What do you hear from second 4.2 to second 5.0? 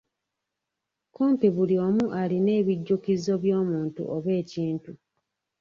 ekintu.